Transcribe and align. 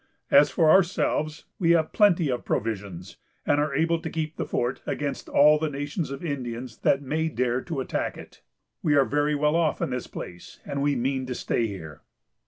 As 0.31 0.49
for 0.49 0.71
ourselves, 0.71 1.45
we 1.59 1.73
have 1.73 1.93
plenty 1.93 2.27
of 2.31 2.43
provisions, 2.43 3.17
and 3.45 3.59
are 3.59 3.75
able 3.75 3.99
to 4.01 4.09
keep 4.09 4.35
the 4.35 4.47
fort 4.47 4.81
against 4.87 5.29
all 5.29 5.59
the 5.59 5.69
nations 5.69 6.09
of 6.09 6.25
Indians 6.25 6.79
that 6.79 7.03
may 7.03 7.29
dare 7.29 7.61
to 7.61 7.81
attack 7.81 8.17
it. 8.17 8.41
We 8.81 8.95
are 8.95 9.05
very 9.05 9.35
well 9.35 9.55
off 9.55 9.79
in 9.79 9.91
this 9.91 10.07
place, 10.07 10.59
and 10.65 10.81
we 10.81 10.95
mean 10.95 11.27
to 11.27 11.35
stay 11.35 11.67
here. 11.67 12.01